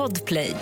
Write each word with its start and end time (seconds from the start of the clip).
Podplay. 0.00 0.54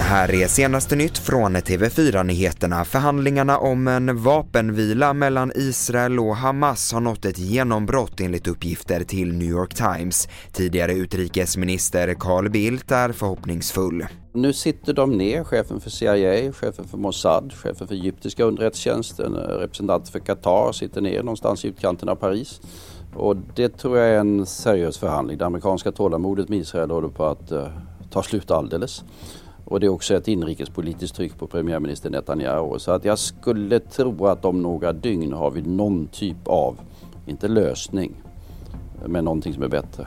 Här 0.00 0.34
är 0.34 0.46
senaste 0.46 0.96
nytt 0.96 1.18
från 1.18 1.56
TV4 1.56 2.24
Nyheterna. 2.24 2.84
Förhandlingarna 2.84 3.58
om 3.58 3.88
en 3.88 4.22
vapenvila 4.22 5.12
mellan 5.12 5.52
Israel 5.54 6.18
och 6.18 6.36
Hamas 6.36 6.92
har 6.92 7.00
nått 7.00 7.24
ett 7.24 7.38
genombrott 7.38 8.20
enligt 8.20 8.48
uppgifter 8.48 9.04
till 9.04 9.32
New 9.32 9.48
York 9.48 9.74
Times. 9.74 10.28
Tidigare 10.52 10.92
utrikesminister 10.92 12.14
Carl 12.14 12.50
Bildt 12.50 12.92
är 12.92 13.12
förhoppningsfull. 13.12 14.06
Nu 14.34 14.52
sitter 14.52 14.92
de 14.92 15.18
ner, 15.18 15.44
chefen 15.44 15.80
för 15.80 15.90
CIA, 15.90 16.52
chefen 16.52 16.84
för 16.84 16.98
Mossad, 16.98 17.52
chefen 17.52 17.88
för 17.88 17.94
egyptiska 17.94 18.44
underrättelsetjänsten, 18.44 19.34
representant 19.34 20.08
för 20.08 20.18
Qatar 20.18 20.72
sitter 20.72 21.00
ner 21.00 21.22
någonstans 21.22 21.64
i 21.64 21.68
utkanten 21.68 22.08
av 22.08 22.16
Paris. 22.16 22.60
Och 23.14 23.36
det 23.54 23.68
tror 23.68 23.98
jag 23.98 24.08
är 24.08 24.18
en 24.18 24.46
seriös 24.46 24.98
förhandling. 24.98 25.38
Det 25.38 25.46
amerikanska 25.46 25.92
tålamodet 25.92 26.48
med 26.48 26.58
Israel 26.58 26.90
håller 26.90 27.08
på 27.08 27.24
att 27.24 27.52
uh, 27.52 27.66
ta 28.10 28.22
slut 28.22 28.50
alldeles. 28.50 29.04
Och 29.64 29.80
det 29.80 29.86
är 29.86 29.88
också 29.88 30.14
ett 30.14 30.28
inrikespolitiskt 30.28 31.16
tryck 31.16 31.38
på 31.38 31.46
premiärminister 31.46 32.10
Netanyahu. 32.10 32.78
Så 32.78 32.92
att 32.92 33.04
jag 33.04 33.18
skulle 33.18 33.80
tro 33.80 34.26
att 34.26 34.44
om 34.44 34.62
några 34.62 34.92
dygn 34.92 35.32
har 35.32 35.50
vi 35.50 35.62
någon 35.62 36.06
typ 36.06 36.48
av, 36.48 36.80
inte 37.26 37.48
lösning, 37.48 38.14
men 39.06 39.24
någonting 39.24 39.54
som 39.54 39.62
är 39.62 39.68
bättre. 39.68 40.06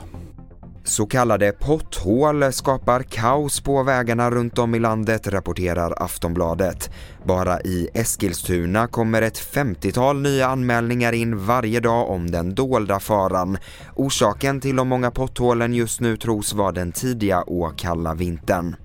Så 0.86 1.06
kallade 1.06 1.52
potthål 1.52 2.52
skapar 2.52 3.02
kaos 3.02 3.60
på 3.60 3.82
vägarna 3.82 4.30
runt 4.30 4.58
om 4.58 4.74
i 4.74 4.78
landet, 4.78 5.26
rapporterar 5.26 6.02
Aftonbladet. 6.02 6.90
Bara 7.24 7.60
i 7.60 7.88
Eskilstuna 7.94 8.86
kommer 8.86 9.22
ett 9.22 9.38
50-tal 9.38 10.22
nya 10.22 10.46
anmälningar 10.46 11.12
in 11.12 11.46
varje 11.46 11.80
dag 11.80 12.10
om 12.10 12.30
den 12.30 12.54
dolda 12.54 13.00
faran. 13.00 13.58
Orsaken 13.94 14.60
till 14.60 14.76
de 14.76 14.88
många 14.88 15.10
potthålen 15.10 15.74
just 15.74 16.00
nu 16.00 16.16
tros 16.16 16.52
vara 16.52 16.72
den 16.72 16.92
tidiga 16.92 17.42
och 17.42 17.78
kalla 17.78 18.14
vintern. 18.14 18.76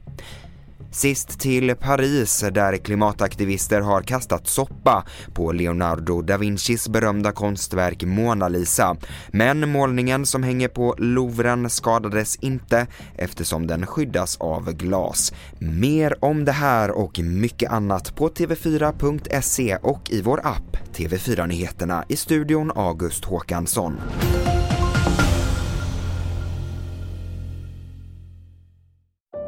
Sist 0.92 1.40
till 1.40 1.76
Paris 1.76 2.46
där 2.52 2.78
klimataktivister 2.78 3.82
har 3.82 4.02
kastat 4.02 4.48
soppa 4.48 5.06
på 5.34 5.52
Leonardo 5.52 6.22
da 6.22 6.38
Vincis 6.38 6.90
berömda 6.90 7.32
konstverk 7.32 8.04
Mona 8.04 8.48
Lisa. 8.48 8.98
Men 9.32 9.70
målningen 9.70 10.26
som 10.26 10.44
hänger 10.44 10.68
på 10.68 10.96
Louvren 10.98 11.70
skadades 11.70 12.36
inte 12.36 12.88
eftersom 13.16 13.68
den 13.68 13.88
skyddas 13.88 14.38
av 14.38 14.74
glas. 14.74 15.34
Mer 15.60 16.26
om 16.26 16.46
det 16.46 16.52
här 16.52 16.92
och 16.92 17.20
mycket 17.20 17.72
annat 17.72 18.16
på 18.16 18.30
tv4.se 18.30 19.78
och 19.82 20.12
i 20.12 20.22
vår 20.22 20.40
app 20.44 20.78
TV4 20.96 21.48
Nyheterna 21.48 22.06
i 22.08 22.16
studion 22.16 22.72
August 22.76 23.26
Håkansson. 23.26 23.98